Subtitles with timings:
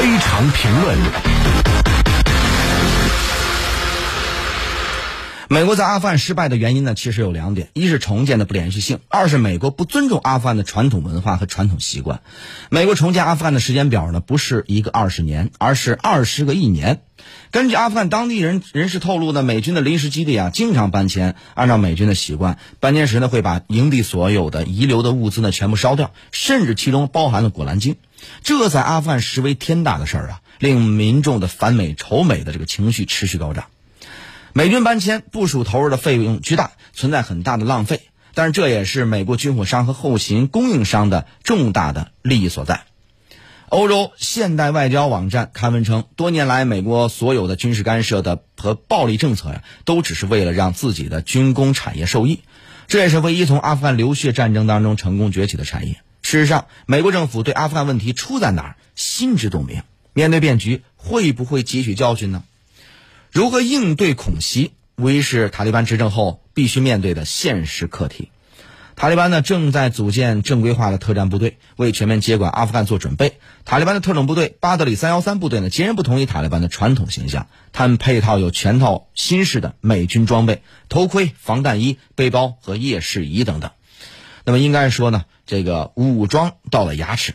[0.00, 0.96] 非常评论。
[5.50, 12.22] 美国在阿富汗失败的原因呢，其实有两点：一是重建的不连续性，二是美国不尊重阿富汗的传统文化和传统习惯。
[12.70, 17.02] 美国重建阿富汗的时间表呢，不是一个二十年，而是二十个一年。
[17.50, 21.36] 根据阿富汗当地人人士透露呢，美军的临时基地啊，经常搬迁。
[21.52, 27.92] 按照美军的习惯，搬迁时呢，会把营地所有的遗留的物资呢，全部烧掉，甚至其中包含了《古兰经》。
[28.42, 33.66] 这在阿富汗实为天大的事儿啊，令民众的反美仇美的这个情绪持续高涨。
[34.52, 38.00] 美军搬迁部署投入的费用巨大，存在很大的浪费，
[38.34, 42.82] 但是这也是美国军火商和后勤供应商的重大的利益所在。
[43.68, 52.40] 欧洲现代外交网站刊文称，多年来美国所有的军事干涉的和暴力政策呀，都只是为了让自己的军工产业受益，
[52.88, 56.00] 这也是唯一从阿富汗流血战争当中成功崛起的产业。
[56.30, 59.82] 事实上，美国政府对阿富汗问题出在哪儿，心知肚明。
[60.12, 62.44] 面对变局，会不会汲取教训呢？
[63.32, 68.30] 如何应对恐袭，无疑是塔利班执政后必须面对的现实课题。
[68.94, 73.40] 塔利班呢正在组建正规化的特战部队，为全面接管阿富汗做准备。
[73.64, 83.72] 塔利班的特种部队巴德里三幺三部队呢，截然不同于塔利班的传统形象，他们配套有全套新式的美军装备，头盔、防弹衣、背包和夜视仪等等。
[84.44, 87.34] 那么应该说呢，这个武装到了牙齿。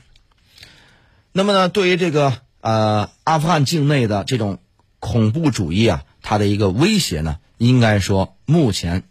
[1.31, 4.59] 那么呢，对于这个呃阿富汗境内的这种。
[4.97, 9.03] 恐怖主义啊，它的一个威胁呢，应该说目前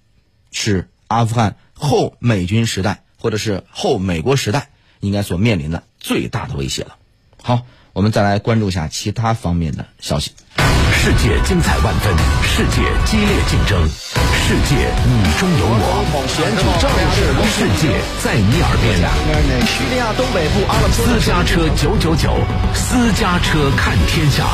[0.50, 6.96] 是阿富汗后美军时代或者是后美国时代应该所面临的最大的威胁了。
[7.40, 10.32] 好，我们再来关注一下其他方面的消息。
[10.92, 13.88] 世界精彩万分，世界激烈竞争，
[14.46, 16.84] 世界你中有我，选举政
[17.16, 18.84] 治，世界在你耳边。
[19.64, 22.36] 叙利亚东北部阿拉斯加车九九九，
[22.74, 24.44] 私家车看天下。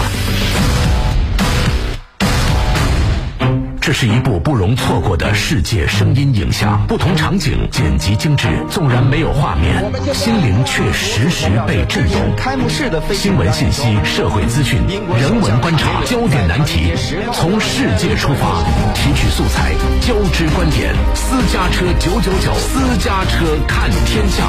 [3.81, 12.37] 这是一部不容错过的世界声音影像，不同场景剪辑精致，纵然没有画面，心灵却时时被震动。
[12.37, 14.79] 开幕式的新闻信息、社会资讯、
[15.19, 16.93] 人文观察、焦点难题，
[17.33, 18.63] 从世界出发，
[18.95, 20.95] 提取素材，交织观点。
[21.15, 24.45] 私家车九九九，私家车看天下。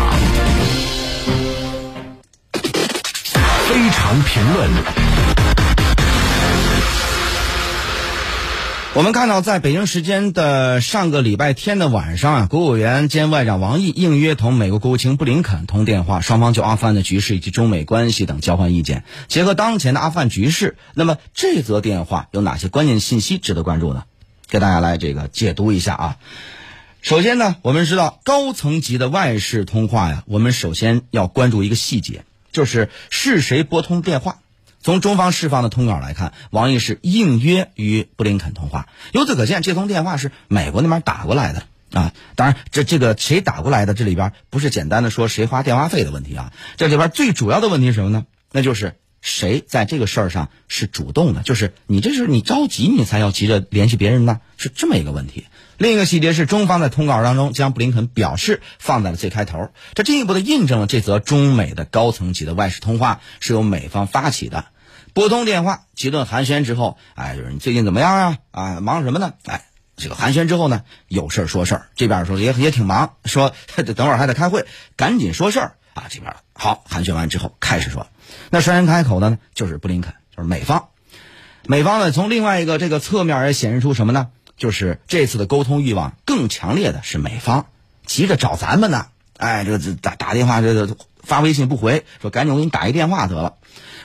[3.69, 4.69] 非常评论。
[8.93, 19.05] 我们看到，在北京时间的上个礼拜天的晚上啊，国务委员兼外长王毅应约同美国国务卿布林肯通电话，双方就阿富汗的局势以及中美关系等交换意见。
[19.29, 24.03] 结合当前的阿富汗局势，那么这则电话有哪些关键信息值得关注呢？
[24.49, 26.17] 给大家来这个解读一下啊。
[27.01, 34.40] 首先呢，我们知道高层级的外事通话呀，我们首先要关注一个细节，就是是谁拨通电话。
[34.81, 38.89] 从中方释放的通稿来看，王毅是应约与布林肯通话。
[39.11, 42.13] 由此可见，这通电话是美国那边打过来的啊。
[42.35, 46.51] 当然，这这个谁打过来的，这里边不是简单的说谁花电话费的问题啊。
[46.77, 48.25] 这里边最主要的问题是什么呢？
[48.51, 55.45] 那就是谁在这个事儿上是主动的，就是你这是你着急，你才要急着联系别人呢，是这么一个问题。
[55.77, 64.65] 另一个细节是，中方在通稿当中将布林肯表示放在了最开头，这进一步的印证了这则中美的高层级的外事通话是由美方发起的。
[65.13, 68.37] 拨通电话，几顿寒暄之后，哎，就是你最近怎么样啊？
[68.51, 69.33] 啊，忙什么呢？
[69.45, 69.65] 哎，
[69.97, 76.05] 这个寒暄之后呢，有事儿说事儿，这边说也也挺忙，说 等会儿还得开会，赶紧说事儿啊。
[76.09, 78.07] 这边好，寒暄完之后开始说，
[78.49, 79.37] 那谁先开口的呢？
[79.53, 80.89] 就是布林肯，就是美方。
[81.67, 84.29] 美方呢，从另外一个这个侧面也显示出什么呢？
[84.57, 87.67] 就是这次的沟通欲望更强烈的是美方，
[88.05, 89.07] 急着找咱们呢。
[89.41, 93.55] 哎，这个打打电话，这个发微信不回，说赶紧我给你打一电话得了。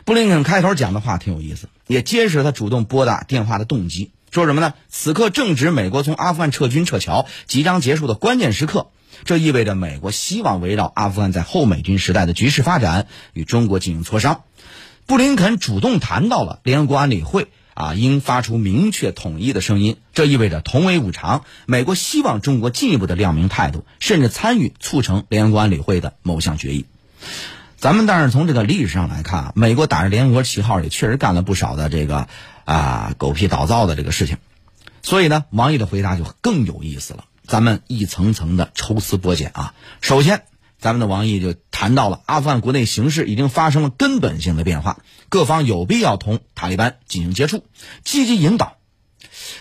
[0.06, 4.12] 布林肯开头讲的话挺有意思，也揭示了他主动拨打电话的动机。
[4.30, 4.72] 说什么呢？
[4.88, 8.88] 此刻正值美国从阿富汗撤军撤侨即将结束的关键时刻，
[9.26, 14.42] 这意味着美国希望围绕阿富汗在后美军时代的局势发展与中国进行磋商。
[15.04, 17.48] 布林肯主动谈到了联合国安理会。
[17.76, 21.44] 啊，应发出明确统一的声音，这意味着同为五常。
[21.66, 26.86] 美国希望中国进一步的亮明态度，甚至参与促成联合国安理会的某项决议。
[27.76, 32.28] 咱们但是从这个历史上来看啊，美国打着联合国旗号也确实干了不少的这个
[32.64, 34.38] 啊狗屁倒灶的这个事情。
[35.02, 37.26] 所以呢，王毅的回答就更有意思了。
[37.46, 39.74] 咱们一层层的抽丝剥茧啊。
[40.00, 40.42] 首先。
[40.86, 47.64] 咱们的王毅就谈到了阿富汗国内形势已经发生了根本性的变化，各方有必要同塔利班进行接触，
[48.04, 48.76] 积极引导。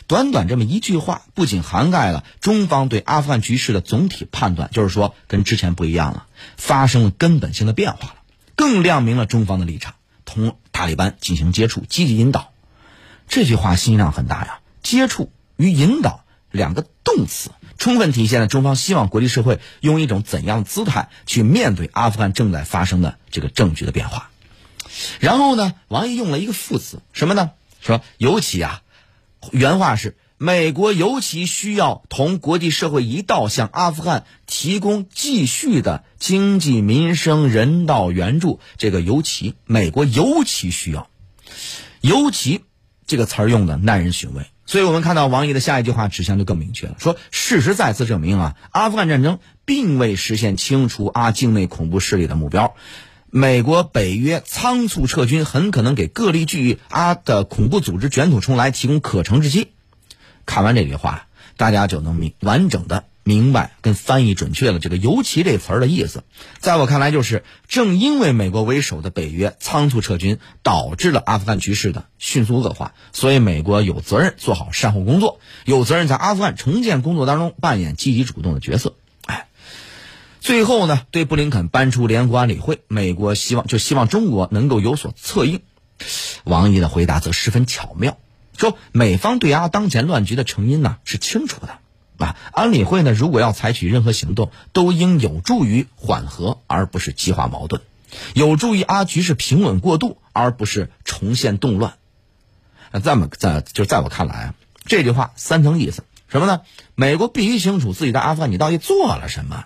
[0.05, 6.27] 短短这么一句话，不仅涵盖了中方对阿富汗局势的总体判断，就是说跟之前不一样了，
[6.57, 8.15] 发生了根本性的变化了，
[8.55, 9.95] 更亮明了中方的立场，
[10.25, 12.51] 同塔利班进行接触，积极引导。
[13.27, 24.29] 这句话信息量很大呀，接触与引导两个动词，充分体现了中方希望国际社会用一种怎样的姿态去面对阿富汗正在发生的这个政局的变化。
[25.19, 27.51] 然后呢，王毅用了一个副词，什么呢？
[27.81, 28.81] 说尤其啊，
[29.51, 38.59] 原话是美国尤其需要同国际社会一道向阿富汗提供继续的经济、民生、人道援助。
[38.77, 41.09] 这个尤其，美国尤其需要，
[42.01, 42.61] 尤其。
[43.07, 52.75] 这个词儿用的耐人寻味，所以我们看到王毅的下一句话指向就更明确了，说事实再次证明啊，阿富汗战争并未实现清除阿境内恐怖势力的目标，
[53.29, 59.71] 美国北约仓促撤军很可能给各地距阿的恐怖组织卷土重来提供可乘之机。
[60.45, 63.03] 看完这句话，大家就能明完整的。
[63.27, 66.23] 明白跟翻译准确了这个“尤其”这词儿的意思，
[66.59, 78.93] 在我看来就是，正因为美国为首的北约仓促撤军，导致了阿富汗局势的迅速恶化，所以美国有责任做好善后工作，有责任在阿富汗重建工作当中扮演积极主动的角色。
[79.25, 79.47] 哎，
[80.39, 85.61] 最后呢，对布林肯搬出联合国安理会，美国希望就希望中国能够有所策应。
[86.43, 88.19] 王毅的回答则十分巧妙，
[88.55, 91.79] 说美方对阿当前乱局的成因呢是清楚的。
[92.17, 97.81] 啊，安理会呢，如果要采取任何行动，都应有助于缓和，而不是激化矛盾；
[98.33, 101.95] 有助于阿局势平稳过渡，而不是重现动乱。
[102.91, 104.53] 那这么在就在我看来啊，
[104.85, 106.61] 这句话三层意思，什么呢？
[106.95, 109.65] 美国必须清楚自己在阿富汗你到底做了什么？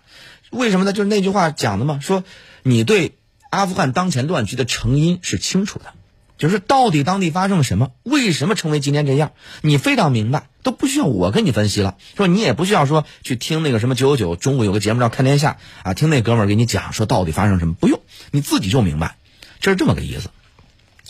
[0.49, 0.93] 为什么呢？
[0.93, 2.23] 就是那句话讲的嘛，说
[2.63, 3.13] 你对
[3.49, 5.93] 阿富汗当前乱局的成因是清楚的。
[6.39, 7.91] 就是到底当地发生了什么？
[8.03, 9.33] 为什么成为今天这样？
[9.61, 11.95] 你非常明白，都不需要我跟你分析了。
[12.17, 15.57] 说你也不需要说去听那个什么九九九中午有个节目叫《看天下》
[15.87, 18.01] 啊，听那哥们儿给你讲说到底发生什么，不用
[18.31, 19.17] 你自己就明白，
[19.59, 20.29] 这是这么个意思。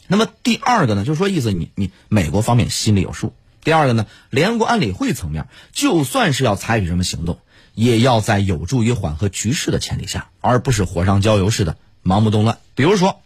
[0.07, 3.33] 那么第二个呢，就是说意思你你美国方面心里有数。
[3.63, 7.39] 第二个呢，联合国安理会层面就算是要采取什么行动，
[7.73, 12.57] 也要在有助于缓和局势的前提下，而不是火上浇油似的盲目动乱。
[12.75, 13.21] 比如说。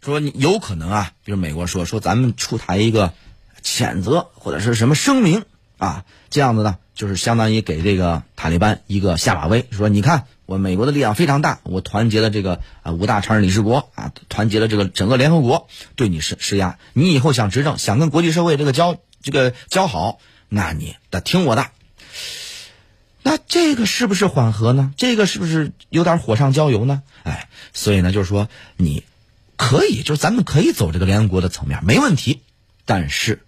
[0.00, 3.14] 说你有可能啊，比如美国说说咱们出台一个
[3.64, 5.44] 谴责或者是什么声明
[5.78, 15.66] 啊，这样子呢，就是相当于给这个塔利班一个下马威，说你看我美国的力量非常大，我团结了这个啊五大常任理事国啊，团结了这个整个联合国
[15.96, 20.18] 对你施施压，你以后想执政，想跟国际社会这个交这个交好，
[20.48, 21.66] 那你得听我的。
[23.22, 24.92] 那这个是不是缓和呢？
[24.96, 27.02] 这个是不是有点火上浇油呢？
[27.22, 29.04] 哎，所以呢，就是说你。
[29.56, 32.42] 可以，就是咱们可以走这个联合国的层面，没问题。
[32.84, 33.44] 但是，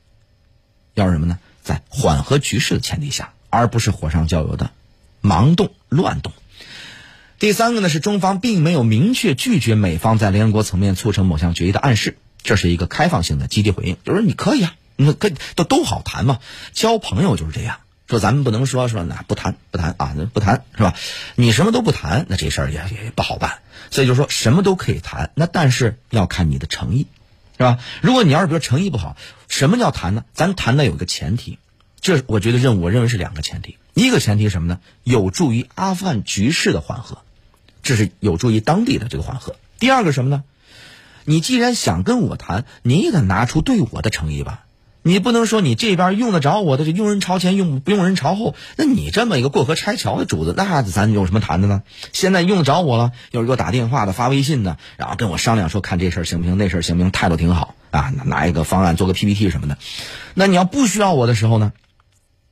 [0.97, 1.39] 要什么呢？
[1.63, 4.71] 在缓和局势的前提下，而不是火上浇油的
[5.23, 6.33] 盲动乱动。
[7.39, 16.39] 第三个呢，是中方并没有明确拒绝美方在联合国层面促成某项决议的暗示，这是一个开放性的积极回应，就是你可以啊，那跟都都好谈嘛，
[16.73, 17.81] 交朋友就是这样。
[18.09, 20.95] 说咱们不能说说那不谈不谈啊，那不谈是吧？
[21.35, 23.59] 你什么都不谈，那这事儿也也不好办。
[23.91, 27.07] 所以就说什么都可以谈，那但是要看你的诚意，
[27.57, 27.79] 是吧？
[28.03, 29.17] 如果你要是比如诚意不好，
[29.49, 30.25] 什么叫谈呢？
[30.35, 31.59] 咱谈的有个前提，
[32.01, 33.79] 这我觉得任务我认为是两个前提。
[33.95, 34.79] 一个前提什么呢？
[35.05, 37.23] 有助于阿富汗局势的缓和，
[37.83, 39.57] 这是有助于当地的这个缓和。
[39.79, 40.45] 第二个什么呢？
[41.25, 44.66] 你既然想跟我谈，你也得拿出对我的诚意吧。
[45.07, 48.57] 你不能说你这边用得着我的，就用人朝前，用不用人朝后？
[48.77, 51.85] 那你这么一个过河拆桥的主子，那咱有什么谈的呢？
[52.13, 59.79] 现在用得着我了，又是给我打电话的、发微信的，然后跟我商量说看这事儿行不行，那事儿行不行，态度挺好啊，拿一个方案做个 PPT 什么的。
[60.35, 61.73] 那你要不需要我的时候呢？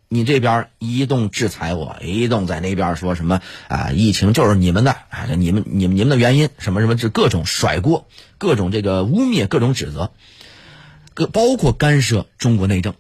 [0.09, 3.91] 你这边一动制裁我，一动在那边说什么啊？
[3.91, 8.07] 疫情就是你们的啊，你们、你们、你们的原因，什么什么，这各种甩锅，
[8.39, 10.13] 各种这个污蔑，各种指责。
[11.15, 12.95] 个包括干涉中国内政，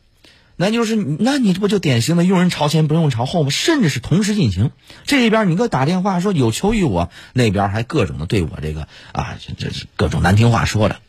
[0.56, 3.50] 那就是那你这不就典型的用人朝前不用朝后吗？
[3.50, 4.70] 甚至是同时进行。
[5.04, 11.00] 这边你给我打电话说有求于我，那边还各种的对我这个啊，这这各种难听话说的。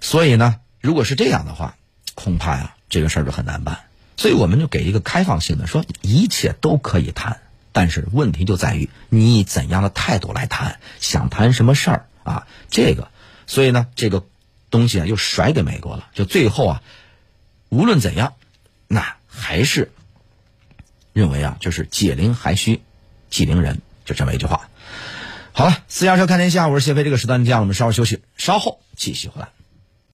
[0.00, 1.76] 所以呢，如果是这样的话，
[2.14, 3.80] 恐怕呀这个事儿就很难办。
[4.18, 7.40] 所以我们就给一个开放性的，说一切都可以谈，
[7.72, 12.46] 但是问题就在于你以怎样的态度来谈，想谈什么事儿啊？
[12.68, 13.08] 这个，
[13.46, 14.26] 所以呢，这个。
[14.70, 16.10] 东西啊，又甩给美国了。
[16.14, 16.82] 就最后啊，
[17.68, 18.34] 无论怎样，
[18.86, 19.90] 那还是
[21.12, 22.82] 认为啊，就是解铃还需
[23.30, 24.68] 系铃人，就这么一句话。
[25.52, 27.04] 好了，私家车看天下，我是谢飞。
[27.04, 29.48] 这个时段这样，我们稍后休息，稍后继续回来。